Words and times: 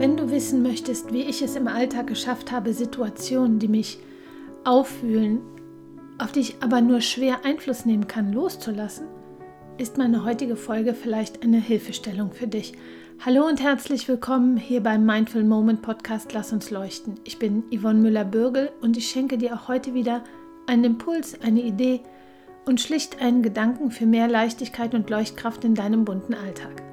Wenn 0.00 0.16
du 0.16 0.30
wissen 0.30 0.62
möchtest, 0.62 1.12
wie 1.12 1.24
ich 1.24 1.42
es 1.42 1.56
im 1.56 1.68
Alltag 1.68 2.06
geschafft 2.06 2.52
habe, 2.52 2.72
Situationen, 2.72 3.58
die 3.58 3.68
mich 3.68 3.98
aufwühlen, 4.64 5.42
auf 6.16 6.32
die 6.32 6.40
ich 6.40 6.62
aber 6.62 6.80
nur 6.80 7.02
schwer 7.02 7.44
Einfluss 7.44 7.84
nehmen 7.84 8.06
kann, 8.06 8.32
loszulassen, 8.32 9.08
ist 9.76 9.98
meine 9.98 10.24
heutige 10.24 10.56
Folge 10.56 10.94
vielleicht 10.94 11.42
eine 11.42 11.58
Hilfestellung 11.58 12.32
für 12.32 12.46
dich. 12.46 12.72
Hallo 13.26 13.46
und 13.46 13.62
herzlich 13.62 14.08
willkommen 14.08 14.56
hier 14.56 14.82
beim 14.82 15.04
Mindful 15.04 15.44
Moment 15.44 15.82
Podcast 15.82 16.32
Lass 16.32 16.50
uns 16.54 16.70
leuchten. 16.70 17.20
Ich 17.24 17.38
bin 17.38 17.64
Yvonne 17.70 18.00
Müller-Bürgel 18.00 18.70
und 18.80 18.96
ich 18.96 19.06
schenke 19.10 19.36
dir 19.36 19.52
auch 19.54 19.68
heute 19.68 19.92
wieder 19.92 20.24
einen 20.66 20.84
Impuls, 20.84 21.38
eine 21.42 21.60
Idee 21.60 22.00
und 22.64 22.80
schlicht 22.80 23.20
einen 23.20 23.42
Gedanken 23.42 23.90
für 23.90 24.06
mehr 24.06 24.28
Leichtigkeit 24.28 24.94
und 24.94 25.10
Leuchtkraft 25.10 25.62
in 25.62 25.74
deinem 25.74 26.06
bunten 26.06 26.32
Alltag. 26.32 26.89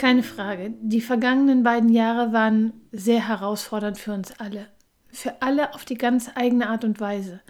Keine 0.00 0.22
Frage, 0.22 0.72
die 0.80 1.02
vergangenen 1.02 1.62
beiden 1.62 1.90
Jahre 1.90 2.32
waren 2.32 2.72
sehr 2.90 3.28
herausfordernd 3.28 3.98
für 3.98 4.14
uns 4.14 4.32
alle. 4.40 4.66
Für 5.08 5.42
alle 5.42 5.74
auf 5.74 5.84
die 5.84 5.98
ganz 5.98 6.30
eigene 6.36 6.70
Art 6.70 6.84
und 6.84 7.00
Weise. 7.00 7.42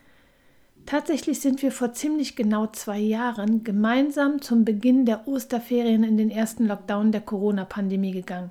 Tatsächlich 0.85 1.39
sind 1.39 1.63
wir 1.63 1.71
vor 1.71 1.93
ziemlich 1.93 2.35
genau 2.35 2.67
zwei 2.67 2.99
Jahren 2.99 3.63
gemeinsam 3.63 4.43
zum 4.43 4.65
Beginn 4.65 5.07
der 5.07 5.29
Osterferien 5.29 6.03
in 6.03 6.17
den 6.17 6.29
ersten 6.29 6.67
Lockdown 6.67 7.13
der 7.13 7.21
Corona-Pandemie 7.21 8.11
gegangen. 8.11 8.51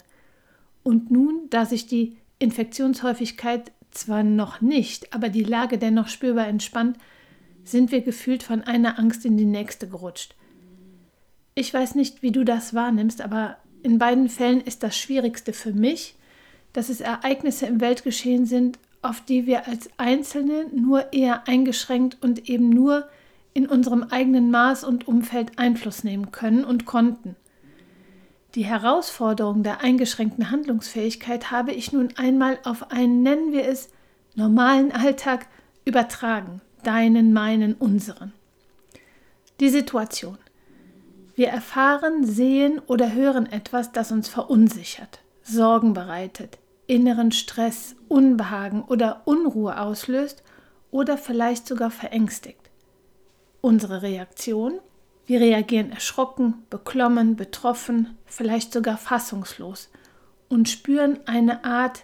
Und 0.81 1.11
nun, 1.11 1.47
da 1.49 1.65
sich 1.65 1.85
die 1.85 2.15
Infektionshäufigkeit 2.37 3.73
zwar 3.91 4.23
noch 4.23 4.61
nicht, 4.61 5.13
aber 5.13 5.27
die 5.27 5.43
Lage 5.43 5.77
dennoch 5.77 6.07
spürbar 6.07 6.47
entspannt, 6.47 6.97
sind 7.65 7.91
wir 7.91 7.99
gefühlt 7.99 8.43
von 8.43 8.61
einer 8.61 8.97
Angst 8.97 9.25
in 9.25 9.35
die 9.35 9.43
nächste 9.43 9.89
gerutscht. 9.89 10.35
Ich 11.53 11.73
weiß 11.73 11.95
nicht, 11.95 12.21
wie 12.21 12.31
du 12.31 12.45
das 12.45 12.73
wahrnimmst, 12.73 13.21
aber 13.21 13.57
in 13.83 13.97
beiden 13.97 14.29
Fällen 14.29 14.61
ist 14.61 14.83
das 14.83 14.97
Schwierigste 14.97 15.53
für 15.53 15.73
mich, 15.73 16.15
dass 16.73 16.89
es 16.89 17.01
Ereignisse 17.01 17.65
im 17.65 17.81
Weltgeschehen 17.81 18.45
sind, 18.45 18.77
auf 19.01 19.21
die 19.21 19.45
wir 19.45 19.67
als 19.67 19.89
Einzelne 19.97 20.65
nur 20.73 21.13
eher 21.13 21.47
eingeschränkt 21.47 22.17
und 22.21 22.49
eben 22.49 22.69
nur 22.69 23.07
in 23.53 23.67
unserem 23.67 24.03
eigenen 24.03 24.51
Maß 24.51 24.83
und 24.83 25.07
Umfeld 25.07 25.57
Einfluss 25.57 26.03
nehmen 26.03 26.31
können 26.31 26.63
und 26.63 26.85
konnten. 26.85 27.35
Die 28.55 28.65
Herausforderung 28.65 29.63
der 29.63 29.81
eingeschränkten 29.81 30.51
Handlungsfähigkeit 30.51 31.51
habe 31.51 31.71
ich 31.71 31.91
nun 31.91 32.09
einmal 32.17 32.59
auf 32.63 32.91
einen, 32.91 33.21
nennen 33.21 33.51
wir 33.51 33.65
es, 33.65 33.89
normalen 34.35 34.91
Alltag 34.91 35.47
übertragen, 35.85 36.61
deinen, 36.83 37.31
meinen, 37.31 37.75
unseren. 37.75 38.33
Die 39.59 39.69
Situation. 39.69 40.37
Wir 41.39 41.47
erfahren, 41.47 42.25
sehen 42.25 42.81
oder 42.85 43.13
hören 43.13 43.49
etwas, 43.49 43.93
das 43.93 44.11
uns 44.11 44.27
verunsichert, 44.27 45.21
Sorgen 45.41 45.93
bereitet, 45.93 46.57
inneren 46.85 47.31
Stress, 47.31 47.95
Unbehagen 48.09 48.83
oder 48.83 49.21
Unruhe 49.23 49.79
auslöst 49.79 50.43
oder 50.91 51.17
vielleicht 51.17 51.65
sogar 51.65 51.91
verängstigt. 51.91 52.69
Unsere 53.61 54.01
Reaktion? 54.01 54.81
Wir 55.27 55.39
reagieren 55.39 55.93
erschrocken, 55.93 56.55
beklommen, 56.69 57.37
betroffen, 57.37 58.17
vielleicht 58.25 58.73
sogar 58.73 58.97
fassungslos 58.97 59.89
und 60.49 60.67
spüren 60.67 61.19
eine 61.25 61.63
Art 61.63 62.03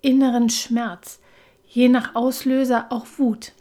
inneren 0.00 0.50
Schmerz, 0.50 1.20
je 1.64 1.88
nach 1.88 2.16
Auslöser 2.16 2.86
auch 2.90 3.06
Wut. 3.18 3.52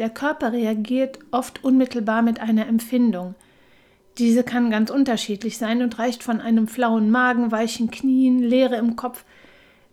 Der 0.00 0.10
Körper 0.10 0.52
reagiert 0.52 1.20
oft 1.30 1.62
unmittelbar 1.62 2.22
mit 2.22 2.40
einer 2.40 2.66
Empfindung, 2.66 3.36
diese 4.18 4.44
kann 4.44 4.70
ganz 4.70 4.90
unterschiedlich 4.90 5.58
sein 5.58 5.82
und 5.82 5.98
reicht 5.98 6.22
von 6.22 6.40
einem 6.40 6.68
flauen 6.68 7.10
Magen, 7.10 7.52
weichen 7.52 7.90
Knien, 7.90 8.38
Leere 8.38 8.76
im 8.76 8.96
Kopf 8.96 9.24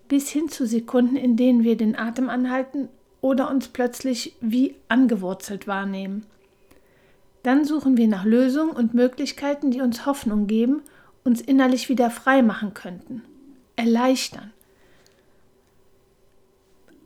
bis 0.08 0.30
hin 0.30 0.50
zu 0.50 0.66
Sekunden, 0.66 1.16
in 1.16 1.36
denen 1.36 1.64
wir 1.64 1.76
den 1.76 1.98
Atem 1.98 2.30
anhalten 2.30 2.88
oder 3.22 3.50
uns 3.50 3.68
plötzlich 3.68 4.36
wie 4.42 4.76
angewurzelt 4.88 5.68
wahrnehmen. 5.68 6.26
Dann 7.44 7.66
suchen 7.66 7.98
wir 7.98 8.08
nach 8.08 8.24
Lösungen 8.24 8.72
und 8.72 8.94
Möglichkeiten, 8.94 9.72
die 9.72 9.82
uns 9.82 10.06
Hoffnung 10.06 10.48
geben, 10.48 10.82
uns 11.24 11.42
innerlich 11.42 11.90
wieder 11.90 12.10
frei 12.10 12.42
machen 12.42 12.74
könnten, 12.74 13.24
erleichtern. 13.76 14.52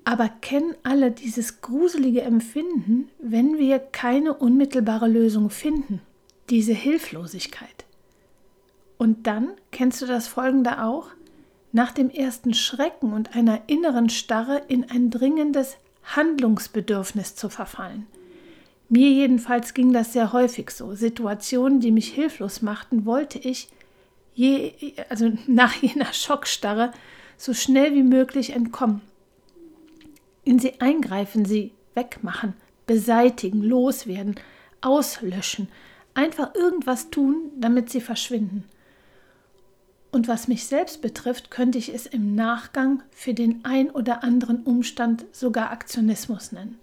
Aber 0.04 0.30
kennen 0.30 0.76
alle 0.84 1.12
dieses 1.12 1.62
gruselige 1.62 2.22
Empfinden, 2.22 3.10
wenn 3.20 3.58
wir 3.58 3.80
keine 3.80 4.34
unmittelbare 4.34 5.08
Lösung 5.08 5.50
finden? 5.50 6.02
Diese 6.50 6.74
Hilflosigkeit. 6.74 7.86
Und 8.98 9.28
dann 9.28 9.50
kennst 9.72 10.02
du 10.02 10.06
das 10.06 10.28
Folgende 10.28 10.84
auch? 10.84 11.08
Nach 11.72 11.92
dem 11.92 12.10
ersten 12.10 12.54
Schrecken 12.54 13.14
und 13.14 13.36
einer 13.36 13.62
inneren 13.68 14.10
Starre 14.10 14.64
in 14.68 14.90
ein 14.90 15.12
dringendes 15.12 15.78
Handlungsbedürfnis 16.04 17.36
zu 17.36 17.50
verfallen. 17.50 18.08
Mir 18.90 19.10
jedenfalls 19.12 19.74
ging 19.74 19.92
das 19.92 20.14
sehr 20.14 20.32
häufig 20.32 20.72
so. 20.72 20.96
Situationen, 20.96 21.82
die 21.82 21.92
mich 21.92 22.14
hilflos 22.14 22.62
machten, 22.62 23.06
wollte 23.06 23.38
ich 23.38 23.68
je, 24.34 24.74
also 25.10 25.32
nach 25.46 25.74
jener 25.82 26.14
Schockstarre 26.14 26.94
so 27.36 27.54
schnell 27.54 27.94
wie 27.94 28.04
möglich 28.04 28.52
entkommen. 28.52 29.02
In 30.46 30.60
sie 30.60 30.80
eingreifen, 30.80 31.44
sie 31.44 31.74
wegmachen, 31.94 32.54
beseitigen, 32.86 33.62
loswerden, 33.62 34.36
auslöschen, 34.80 35.68
Einfach 36.18 36.56
irgendwas 36.56 37.12
tun, 37.12 37.52
damit 37.58 37.92
sie 37.92 38.02
verschwinden. 38.02 38.64
Und 40.10 40.28
was 40.28 40.48
mich 40.48 40.66
selbst 40.66 41.04
betrifft, 41.04 41.52
könnte 41.52 41.78
ich 41.78 41.94
es 41.94 42.08
im 42.08 42.34
Nachgang 42.34 43.04
für 43.12 43.36
den 43.36 43.64
ein 43.64 43.92
oder 43.92 44.24
anderen 44.24 44.64
Umstand 44.64 45.26
sogar 45.32 45.70
Aktionismus 45.70 46.52
nennen. 46.52 46.80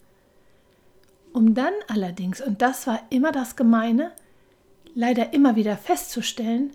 Um 1.32 1.52
dann 1.52 1.72
allerdings, 1.88 2.40
und 2.40 2.62
das 2.62 2.86
war 2.86 3.00
immer 3.10 3.32
das 3.32 3.56
Gemeine, 3.56 4.12
leider 4.94 5.32
immer 5.32 5.56
wieder 5.56 5.76
festzustellen, 5.76 6.70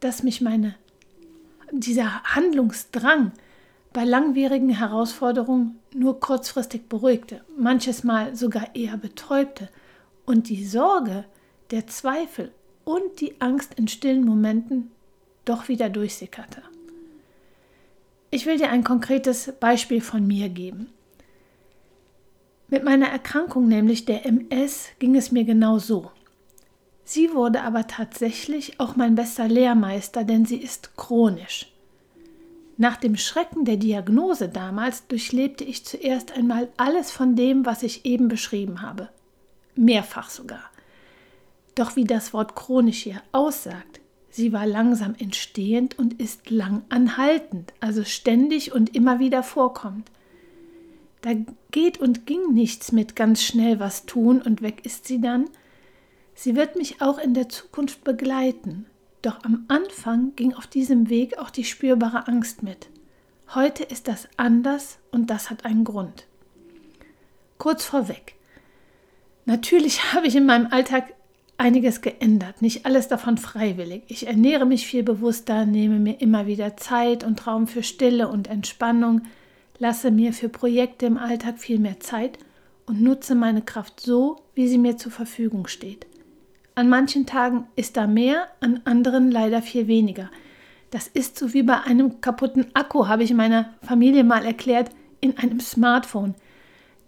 dass 0.00 0.22
mich 0.22 0.40
meine, 0.40 0.76
dieser 1.70 2.22
Handlungsdrang 2.22 3.32
bei 3.92 4.04
langwierigen 4.04 4.70
Herausforderungen 4.70 5.78
nur 5.92 6.18
kurzfristig 6.18 6.88
beruhigte, 6.88 7.44
manches 7.58 8.04
Mal 8.04 8.34
sogar 8.34 8.74
eher 8.74 8.96
betäubte 8.96 9.68
und 10.24 10.48
die 10.48 10.64
Sorge, 10.64 11.26
der 11.74 11.88
Zweifel 11.88 12.52
und 12.84 13.20
die 13.20 13.40
Angst 13.40 13.74
in 13.74 13.88
stillen 13.88 14.24
Momenten 14.24 14.92
doch 15.44 15.66
wieder 15.66 15.90
durchsickerte. 15.90 16.62
Ich 18.30 18.46
will 18.46 18.58
dir 18.58 18.70
ein 18.70 18.84
konkretes 18.84 19.52
Beispiel 19.58 20.00
von 20.00 20.24
mir 20.24 20.48
geben. 20.48 20.92
Mit 22.68 22.84
meiner 22.84 23.08
Erkrankung, 23.08 23.66
nämlich 23.66 24.04
der 24.04 24.24
MS, 24.24 24.90
ging 25.00 25.16
es 25.16 25.32
mir 25.32 25.42
genau 25.42 25.80
so. 25.80 26.12
Sie 27.02 27.34
wurde 27.34 27.62
aber 27.62 27.88
tatsächlich 27.88 28.78
auch 28.78 28.94
mein 28.94 29.16
bester 29.16 29.48
Lehrmeister, 29.48 30.22
denn 30.22 30.46
sie 30.46 30.58
ist 30.58 30.96
chronisch. 30.96 31.72
Nach 32.76 32.96
dem 32.96 33.16
Schrecken 33.16 33.64
der 33.64 33.78
Diagnose 33.78 34.48
damals 34.48 35.08
durchlebte 35.08 35.64
ich 35.64 35.84
zuerst 35.84 36.36
einmal 36.36 36.68
alles 36.76 37.10
von 37.10 37.34
dem, 37.34 37.66
was 37.66 37.82
ich 37.82 38.06
eben 38.06 38.28
beschrieben 38.28 38.80
habe. 38.80 39.08
Mehrfach 39.74 40.30
sogar. 40.30 40.70
Doch 41.74 41.96
wie 41.96 42.04
das 42.04 42.32
Wort 42.32 42.54
chronisch 42.54 43.02
hier 43.02 43.22
aussagt, 43.32 44.00
sie 44.30 44.52
war 44.52 44.66
langsam 44.66 45.14
entstehend 45.18 45.98
und 45.98 46.20
ist 46.20 46.50
lang 46.50 46.82
anhaltend, 46.88 47.72
also 47.80 48.04
ständig 48.04 48.72
und 48.72 48.94
immer 48.94 49.18
wieder 49.18 49.42
vorkommt. 49.42 50.10
Da 51.22 51.32
geht 51.70 51.98
und 51.98 52.26
ging 52.26 52.52
nichts 52.52 52.92
mit 52.92 53.16
ganz 53.16 53.42
schnell 53.42 53.80
was 53.80 54.06
tun 54.06 54.42
und 54.42 54.60
weg 54.60 54.84
ist 54.84 55.06
sie 55.06 55.20
dann. 55.20 55.46
Sie 56.34 56.54
wird 56.54 56.76
mich 56.76 57.00
auch 57.00 57.18
in 57.18 57.32
der 57.32 57.48
Zukunft 57.48 58.04
begleiten. 58.04 58.86
Doch 59.22 59.42
am 59.42 59.64
Anfang 59.68 60.36
ging 60.36 60.52
auf 60.52 60.66
diesem 60.66 61.08
Weg 61.08 61.38
auch 61.38 61.48
die 61.48 61.64
spürbare 61.64 62.28
Angst 62.28 62.62
mit. 62.62 62.88
Heute 63.54 63.84
ist 63.84 64.06
das 64.06 64.28
anders 64.36 64.98
und 65.12 65.30
das 65.30 65.48
hat 65.48 65.64
einen 65.64 65.84
Grund. 65.84 66.26
Kurz 67.56 67.84
vorweg. 67.84 68.34
Natürlich 69.46 70.02
habe 70.12 70.26
ich 70.26 70.36
in 70.36 70.44
meinem 70.44 70.66
Alltag 70.66 71.14
einiges 71.58 72.00
geändert, 72.00 72.62
nicht 72.62 72.86
alles 72.86 73.08
davon 73.08 73.38
freiwillig. 73.38 74.02
Ich 74.08 74.26
ernähre 74.26 74.66
mich 74.66 74.86
viel 74.86 75.02
bewusster, 75.02 75.66
nehme 75.66 75.98
mir 75.98 76.20
immer 76.20 76.46
wieder 76.46 76.76
Zeit 76.76 77.24
und 77.24 77.46
Raum 77.46 77.66
für 77.66 77.82
Stille 77.82 78.28
und 78.28 78.48
Entspannung, 78.48 79.22
lasse 79.78 80.10
mir 80.10 80.32
für 80.32 80.48
Projekte 80.48 81.06
im 81.06 81.18
Alltag 81.18 81.58
viel 81.58 81.78
mehr 81.78 82.00
Zeit 82.00 82.38
und 82.86 83.00
nutze 83.00 83.34
meine 83.34 83.62
Kraft 83.62 84.00
so, 84.00 84.42
wie 84.54 84.68
sie 84.68 84.78
mir 84.78 84.96
zur 84.96 85.12
Verfügung 85.12 85.66
steht. 85.66 86.06
An 86.74 86.88
manchen 86.88 87.24
Tagen 87.24 87.66
ist 87.76 87.96
da 87.96 88.06
mehr, 88.06 88.48
an 88.60 88.80
anderen 88.84 89.30
leider 89.30 89.62
viel 89.62 89.86
weniger. 89.86 90.30
Das 90.90 91.06
ist 91.08 91.38
so 91.38 91.54
wie 91.54 91.62
bei 91.62 91.80
einem 91.80 92.20
kaputten 92.20 92.66
Akku, 92.74 93.06
habe 93.06 93.22
ich 93.22 93.32
meiner 93.32 93.70
Familie 93.82 94.24
mal 94.24 94.44
erklärt, 94.44 94.90
in 95.20 95.38
einem 95.38 95.60
Smartphone. 95.60 96.34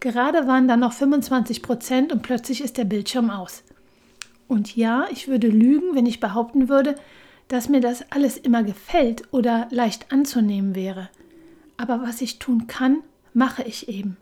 Gerade 0.00 0.46
waren 0.46 0.68
da 0.68 0.76
noch 0.76 0.92
25 0.92 1.62
Prozent 1.62 2.12
und 2.12 2.22
plötzlich 2.22 2.62
ist 2.62 2.78
der 2.78 2.84
Bildschirm 2.84 3.30
aus. 3.30 3.62
Und 4.48 4.76
ja, 4.76 5.06
ich 5.10 5.28
würde 5.28 5.48
lügen, 5.48 5.94
wenn 5.94 6.06
ich 6.06 6.20
behaupten 6.20 6.68
würde, 6.68 6.94
dass 7.48 7.68
mir 7.68 7.80
das 7.80 8.10
alles 8.10 8.36
immer 8.36 8.62
gefällt 8.62 9.22
oder 9.32 9.68
leicht 9.70 10.12
anzunehmen 10.12 10.74
wäre. 10.74 11.08
Aber 11.76 12.02
was 12.02 12.20
ich 12.20 12.38
tun 12.38 12.66
kann, 12.66 13.02
mache 13.34 13.62
ich 13.62 13.88
eben. 13.88 14.16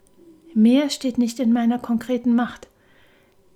Mehr 0.54 0.90
steht 0.90 1.18
nicht 1.18 1.40
in 1.40 1.52
meiner 1.52 1.78
konkreten 1.78 2.34
Macht. 2.34 2.68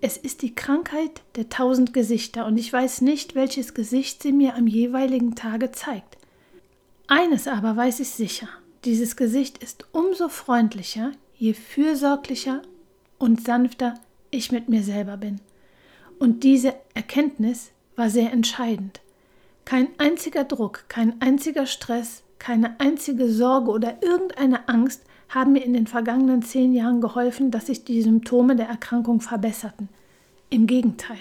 Es 0.00 0.16
ist 0.16 0.42
die 0.42 0.54
Krankheit 0.54 1.22
der 1.34 1.48
tausend 1.48 1.92
Gesichter 1.92 2.46
und 2.46 2.56
ich 2.56 2.72
weiß 2.72 3.00
nicht, 3.00 3.34
welches 3.34 3.74
Gesicht 3.74 4.22
sie 4.22 4.32
mir 4.32 4.54
am 4.54 4.66
jeweiligen 4.66 5.34
Tage 5.34 5.72
zeigt. 5.72 6.18
Eines 7.08 7.48
aber 7.48 7.76
weiß 7.76 8.00
ich 8.00 8.10
sicher, 8.10 8.48
dieses 8.84 9.16
Gesicht 9.16 9.58
ist 9.58 9.86
umso 9.92 10.28
freundlicher, 10.28 11.12
je 11.36 11.52
fürsorglicher 11.52 12.62
und 13.18 13.44
sanfter 13.44 13.94
ich 14.30 14.52
mit 14.52 14.68
mir 14.68 14.82
selber 14.82 15.16
bin. 15.16 15.40
Und 16.18 16.44
diese 16.44 16.74
Erkenntnis 16.94 17.70
war 17.96 18.10
sehr 18.10 18.32
entscheidend. 18.32 19.00
Kein 19.64 19.88
einziger 19.98 20.44
Druck, 20.44 20.84
kein 20.88 21.20
einziger 21.20 21.66
Stress, 21.66 22.22
keine 22.38 22.78
einzige 22.80 23.28
Sorge 23.28 23.70
oder 23.70 24.02
irgendeine 24.02 24.68
Angst 24.68 25.02
haben 25.28 25.52
mir 25.52 25.64
in 25.64 25.74
den 25.74 25.86
vergangenen 25.86 26.42
zehn 26.42 26.72
Jahren 26.72 27.00
geholfen, 27.00 27.50
dass 27.50 27.66
sich 27.66 27.84
die 27.84 28.00
Symptome 28.02 28.56
der 28.56 28.68
Erkrankung 28.68 29.20
verbesserten. 29.20 29.88
Im 30.50 30.66
Gegenteil. 30.66 31.18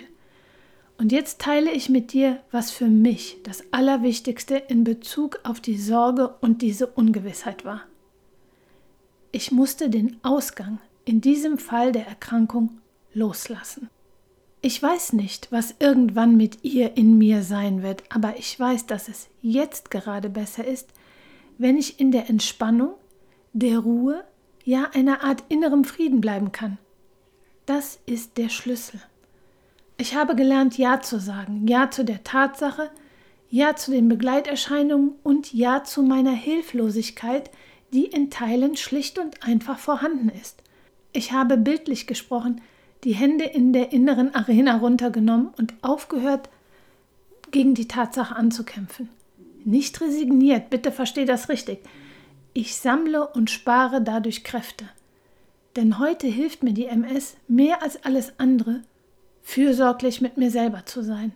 Und 0.98 1.12
jetzt 1.12 1.42
teile 1.42 1.72
ich 1.72 1.90
mit 1.90 2.14
dir, 2.14 2.40
was 2.52 2.72
für 2.72 2.88
mich 2.88 3.38
das 3.44 3.64
Allerwichtigste 3.72 4.56
in 4.56 4.84
Bezug 4.84 5.40
auf 5.44 5.60
die 5.60 5.78
Sorge 5.78 6.36
und 6.42 6.62
diese 6.62 6.88
Ungewissheit 6.88 7.66
war. 7.66 7.82
Ich 9.32 9.52
musste 9.52 9.90
den 9.90 10.18
Ausgang 10.24 10.80
in 11.06 11.22
diesem 11.22 11.58
Fall 11.58 11.92
der 11.92 12.08
Erkrankung 12.08 12.80
loslassen. 13.14 13.90
Ich 14.62 14.82
weiß 14.82 15.14
nicht, 15.14 15.52
was 15.52 15.76
irgendwann 15.80 16.36
mit 16.36 16.64
ihr 16.64 16.98
in 16.98 17.18
mir 17.18 17.44
sein 17.44 17.84
wird, 17.84 18.04
aber 18.10 18.38
ich 18.38 18.60
weiß, 18.60 18.88
dass 18.88 19.08
es 19.08 19.28
jetzt 19.42 19.92
gerade 19.92 20.30
besser 20.30 20.66
ist, 20.66 20.90
wenn 21.58 21.78
ich 21.78 22.00
in 22.00 22.12
der 22.12 22.30
Entspannung, 22.30 22.94
der 23.54 23.80
Ruhe, 23.80 24.24
ja 24.64 24.90
einer 24.94 25.24
Art 25.24 25.44
innerem 25.50 25.84
Frieden 25.84 26.22
bleiben 26.22 26.52
kann. 26.52 26.78
Das 27.66 28.00
ist 28.06 28.38
der 28.38 28.50
Schlüssel. 28.50 29.00
Ich 29.98 30.16
habe 30.16 30.36
gelernt, 30.36 30.78
Ja 30.78 31.02
zu 31.02 31.20
sagen, 31.20 31.68
Ja 31.68 31.90
zu 31.90 32.04
der 32.04 32.24
Tatsache, 32.24 32.90
Ja 33.50 33.76
zu 33.76 33.92
den 33.92 34.10
Begleiterscheinungen 34.10 35.14
und 35.24 35.54
Ja 35.54 35.84
zu 35.84 36.04
meiner 36.04 36.34
Hilflosigkeit, 36.34 37.50
die 37.94 38.06
in 38.06 38.30
Teilen 38.30 38.76
schlicht 38.76 39.20
und 39.20 39.44
einfach 39.44 39.80
vorhanden 39.80 40.30
ist. 40.30 40.62
Ich 41.14 41.32
habe 41.32 41.58
bildlich 41.58 42.08
gesprochen 42.08 42.62
die 43.04 43.14
Hände 43.14 43.46
in 43.46 43.74
der 43.74 43.92
inneren 43.92 44.34
Arena 44.34 44.78
runtergenommen 44.78 45.50
und 45.58 45.74
aufgehört, 45.82 46.50
gegen 47.52 47.76
die 47.76 47.88
Tatsache 47.88 48.36
anzukämpfen. 48.36 49.10
Nicht 49.64 50.02
resigniert, 50.02 50.70
bitte 50.70 50.92
versteh 50.92 51.26
das 51.26 51.50
richtig. 51.50 51.80
Ich 52.54 52.76
sammle 52.76 53.28
und 53.28 53.50
spare 53.50 54.02
dadurch 54.02 54.44
Kräfte. 54.44 54.86
Denn 55.76 56.00
heute 56.00 56.28
hilft 56.28 56.64
mir 56.64 56.74
die 56.74 56.86
MS 56.86 57.38
mehr 57.48 57.84
als 57.84 58.04
alles 58.04 58.34
andere, 58.40 58.82
fürsorglich 59.44 60.22
mit 60.22 60.38
mir 60.38 60.52
selber 60.52 60.86
zu 60.86 61.04
sein. 61.04 61.32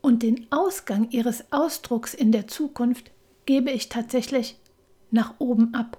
Und 0.00 0.22
den 0.22 0.46
Ausgang 0.50 1.10
ihres 1.10 1.52
Ausdrucks 1.52 2.14
in 2.14 2.32
der 2.32 2.46
Zukunft 2.46 3.10
gebe 3.46 3.70
ich 3.70 3.88
tatsächlich 3.88 4.56
nach 5.10 5.34
oben 5.38 5.74
ab. 5.74 5.98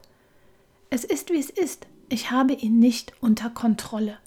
Es 0.90 1.04
ist, 1.04 1.32
wie 1.32 1.40
es 1.40 1.50
ist. 1.50 1.86
Ich 2.10 2.32
habe 2.32 2.54
ihn 2.54 2.80
nicht 2.80 3.14
unter 3.22 3.50
Kontrolle. 3.50 4.18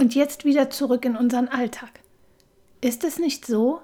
Und 0.00 0.14
jetzt 0.14 0.46
wieder 0.46 0.70
zurück 0.70 1.04
in 1.04 1.14
unseren 1.14 1.48
Alltag. 1.48 2.00
Ist 2.80 3.04
es 3.04 3.18
nicht 3.18 3.44
so? 3.44 3.80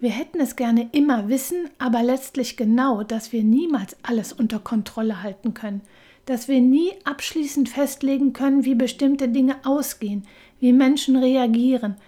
Wir 0.00 0.10
hätten 0.10 0.40
es 0.40 0.56
gerne 0.56 0.88
immer 0.90 1.28
wissen, 1.28 1.70
aber 1.78 2.02
letztlich 2.02 2.56
genau, 2.56 3.04
dass 3.04 3.30
wir 3.30 3.44
niemals 3.44 3.96
alles 4.02 4.32
unter 4.32 4.58
Kontrolle 4.58 5.22
halten 5.22 5.54
können, 5.54 5.82
dass 6.26 6.48
wir 6.48 6.60
nie 6.60 6.90
abschließend 7.04 7.68
festlegen 7.68 8.32
können, 8.32 8.64
wie 8.64 8.74
bestimmte 8.74 9.28
Dinge 9.28 9.54
ausgehen, 9.64 10.26
wie 10.58 10.72
Menschen 10.72 11.14
reagieren, 11.14 11.98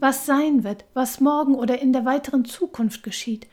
was 0.00 0.24
sein 0.24 0.64
wird, 0.64 0.86
was 0.94 1.20
morgen 1.20 1.56
oder 1.56 1.82
in 1.82 1.92
der 1.92 2.06
weiteren 2.06 2.46
Zukunft 2.46 3.02
geschieht, 3.02 3.46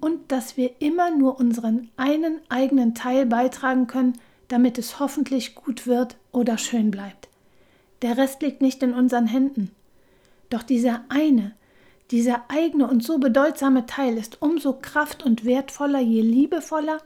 und 0.00 0.32
dass 0.32 0.56
wir 0.56 0.80
immer 0.80 1.10
nur 1.10 1.38
unseren 1.38 1.90
einen 1.98 2.40
eigenen 2.48 2.94
Teil 2.94 3.26
beitragen 3.26 3.86
können, 3.86 4.14
damit 4.48 4.78
es 4.78 4.98
hoffentlich 4.98 5.54
gut 5.54 5.86
wird 5.86 6.16
oder 6.32 6.56
schön 6.56 6.90
bleibt. 6.90 7.28
Der 8.04 8.18
Rest 8.18 8.42
liegt 8.42 8.60
nicht 8.60 8.82
in 8.82 8.92
unseren 8.92 9.26
Händen. 9.26 9.70
Doch 10.50 10.62
dieser 10.62 11.06
eine, 11.08 11.52
dieser 12.10 12.44
eigene 12.48 12.86
und 12.86 13.02
so 13.02 13.16
bedeutsame 13.16 13.86
Teil 13.86 14.18
ist 14.18 14.42
umso 14.42 14.74
kraft- 14.74 15.22
und 15.24 15.46
wertvoller, 15.46 16.00
je 16.00 16.20
liebevoller, 16.20 16.98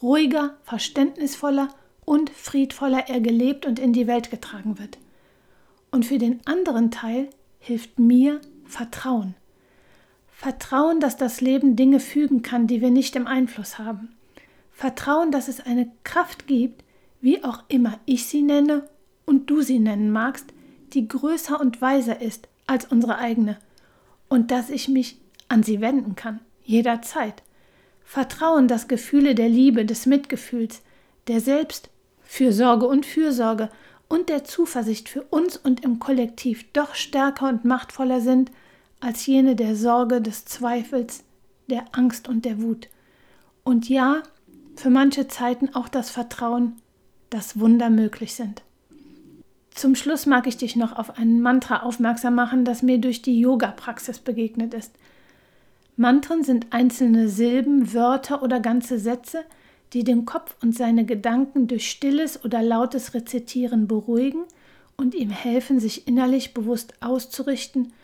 ruhiger, 0.00 0.54
verständnisvoller 0.62 1.74
und 2.04 2.30
friedvoller 2.30 3.08
er 3.08 3.20
gelebt 3.20 3.66
und 3.66 3.80
in 3.80 3.92
die 3.92 4.06
Welt 4.06 4.30
getragen 4.30 4.78
wird. 4.78 4.98
Und 5.90 6.06
für 6.06 6.18
den 6.18 6.38
anderen 6.46 6.92
Teil 6.92 7.28
hilft 7.58 7.98
mir 7.98 8.40
Vertrauen. 8.66 9.34
Vertrauen, 10.30 11.00
dass 11.00 11.16
das 11.16 11.40
Leben 11.40 11.74
Dinge 11.74 11.98
fügen 11.98 12.42
kann, 12.42 12.68
die 12.68 12.80
wir 12.80 12.92
nicht 12.92 13.16
im 13.16 13.26
Einfluss 13.26 13.80
haben. 13.80 14.14
Vertrauen, 14.70 15.32
dass 15.32 15.48
es 15.48 15.58
eine 15.58 15.90
Kraft 16.04 16.46
gibt, 16.46 16.84
wie 17.20 17.42
auch 17.42 17.64
immer 17.66 17.98
ich 18.06 18.26
sie 18.26 18.42
nenne 18.42 18.84
und 19.30 19.48
du 19.48 19.62
sie 19.62 19.78
nennen 19.78 20.10
magst, 20.10 20.46
die 20.92 21.06
größer 21.06 21.60
und 21.60 21.80
weiser 21.80 22.20
ist 22.20 22.48
als 22.66 22.84
unsere 22.86 23.16
eigene 23.18 23.58
und 24.28 24.50
dass 24.50 24.70
ich 24.70 24.88
mich 24.88 25.20
an 25.48 25.62
sie 25.62 25.80
wenden 25.80 26.16
kann, 26.16 26.40
jederzeit. 26.64 27.44
Vertrauen, 28.02 28.66
dass 28.66 28.88
Gefühle 28.88 29.36
der 29.36 29.48
Liebe, 29.48 29.84
des 29.84 30.04
Mitgefühls, 30.06 30.82
der 31.28 31.40
Selbstfürsorge 31.40 32.88
und 32.88 33.06
Fürsorge 33.06 33.70
und 34.08 34.28
der 34.30 34.42
Zuversicht 34.42 35.08
für 35.08 35.22
uns 35.22 35.56
und 35.56 35.84
im 35.84 36.00
Kollektiv 36.00 36.64
doch 36.72 36.96
stärker 36.96 37.48
und 37.48 37.64
machtvoller 37.64 38.20
sind 38.20 38.50
als 38.98 39.26
jene 39.26 39.54
der 39.54 39.76
Sorge, 39.76 40.20
des 40.20 40.44
Zweifels, 40.44 41.22
der 41.68 41.84
Angst 41.92 42.28
und 42.28 42.44
der 42.44 42.60
Wut. 42.60 42.88
Und 43.62 43.88
ja, 43.88 44.24
für 44.74 44.90
manche 44.90 45.28
Zeiten 45.28 45.72
auch 45.72 45.88
das 45.88 46.10
Vertrauen, 46.10 46.82
dass 47.30 47.60
Wunder 47.60 47.90
möglich 47.90 48.34
sind. 48.34 48.62
Zum 49.80 49.94
Schluss 49.94 50.26
mag 50.26 50.46
ich 50.46 50.58
dich 50.58 50.76
noch 50.76 50.98
auf 50.98 51.16
ein 51.16 51.40
Mantra 51.40 51.84
aufmerksam 51.84 52.34
machen, 52.34 52.66
das 52.66 52.82
mir 52.82 52.98
durch 52.98 53.22
die 53.22 53.40
Yoga-Praxis 53.40 54.18
begegnet 54.18 54.74
ist. 54.74 54.92
Mantren 55.96 56.44
sind 56.44 56.66
einzelne 56.68 57.30
Silben, 57.30 57.94
Wörter 57.94 58.42
oder 58.42 58.60
ganze 58.60 58.98
Sätze, 58.98 59.42
die 59.94 60.04
den 60.04 60.26
Kopf 60.26 60.54
und 60.60 60.76
seine 60.76 61.06
Gedanken 61.06 61.66
durch 61.66 61.90
stilles 61.90 62.44
oder 62.44 62.60
lautes 62.60 63.14
Rezitieren 63.14 63.88
beruhigen 63.88 64.42
und 64.98 65.14
ihm 65.14 65.30
helfen, 65.30 65.80
sich 65.80 66.06
innerlich 66.06 66.52
bewusst 66.52 66.92
auszurichten 67.00 67.94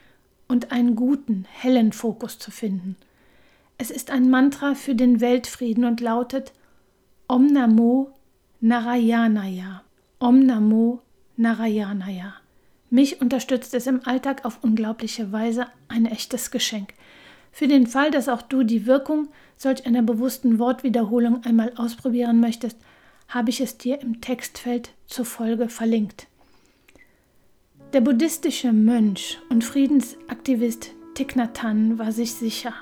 und 0.49 0.73
einen 0.73 0.97
guten, 0.97 1.45
hellen 1.61 1.93
Fokus 1.93 2.39
zu 2.39 2.51
finden. 2.51 2.97
Es 3.77 3.91
ist 3.91 4.11
ein 4.11 4.31
Mantra 4.31 4.75
für 4.75 4.95
den 4.95 5.21
Weltfrieden 5.21 5.85
und 5.85 6.01
lautet 6.01 6.55
Om 7.29 7.49
Namo 7.49 8.13
Narayanaya. 8.63 9.83
Om 10.19 10.39
Namo 10.39 11.03
Narayanaya. 11.37 12.35
Mich 12.89 13.21
unterstützt 13.21 13.75
es 13.75 13.87
im 13.87 14.01
Alltag 14.05 14.45
auf 14.45 14.63
unglaubliche 14.63 15.33
Weise 15.33 15.67
ein 15.89 16.07
echtes 16.07 16.51
Geschenk. 16.51 16.95
Für 17.53 17.69
den 17.69 17.87
Fall, 17.87 18.11
dass 18.11 18.29
auch 18.29 18.43
du 18.43 18.63
die 18.63 18.87
Wirkung 18.87 19.29
solch 19.57 19.87
einer 19.87 20.03
bewussten 20.03 20.59
Wortwiederholung 20.59 21.45
einmal 21.45 21.73
ausprobieren 21.77 22.41
möchtest, 22.41 22.79
habe 23.29 23.51
ich 23.51 23.61
es 23.61 23.77
dir 23.79 24.01
im 24.01 24.21
Textfeld 24.21 24.93
zur 25.07 25.25
Folge 25.25 25.69
verlinkt. 25.69 26.29
Der 27.93 28.01
buddhistische 28.01 28.73
Mönch 28.73 29.39
und 29.49 29.65
Friedensaktivist 29.65 30.93
Thich 31.15 31.35
Nhat 31.35 31.63
Hanh 31.63 31.99
war 31.99 32.13
sich 32.13 32.35
sicher. 32.35 32.75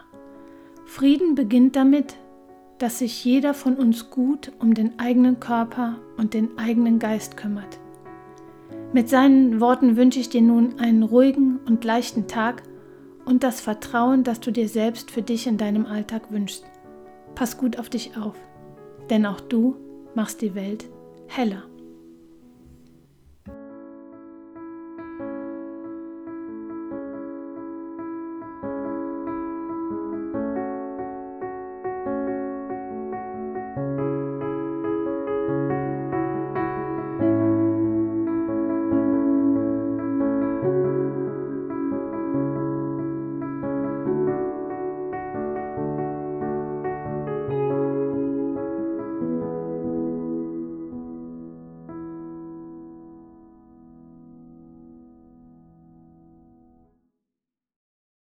Frieden 0.87 1.34
beginnt 1.34 1.76
damit, 1.76 2.16
dass 2.78 2.99
sich 2.99 3.25
jeder 3.25 3.54
von 3.54 3.76
uns 3.76 4.11
gut 4.11 4.52
um 4.58 4.75
den 4.75 4.99
eigenen 4.99 5.40
Körper 5.40 6.00
und 6.16 6.34
den 6.34 6.58
eigenen 6.58 6.99
Geist 6.99 7.37
kümmert. 7.37 7.78
Mit 8.94 9.08
seinen 9.08 9.60
Worten 9.60 9.96
wünsche 9.96 10.20
ich 10.20 10.28
dir 10.28 10.40
nun 10.40 10.78
einen 10.78 11.02
ruhigen 11.02 11.58
und 11.66 11.82
leichten 11.82 12.28
Tag 12.28 12.62
und 13.24 13.42
das 13.42 13.60
Vertrauen, 13.60 14.22
das 14.22 14.38
du 14.38 14.52
dir 14.52 14.68
selbst 14.68 15.10
für 15.10 15.20
dich 15.20 15.48
in 15.48 15.58
deinem 15.58 15.84
Alltag 15.84 16.30
wünschst. 16.30 16.64
Pass 17.34 17.58
gut 17.58 17.76
auf 17.80 17.88
dich 17.88 18.16
auf, 18.16 18.36
denn 19.10 19.26
auch 19.26 19.40
du 19.40 19.74
machst 20.14 20.42
die 20.42 20.54
Welt 20.54 20.84
heller. 21.26 21.64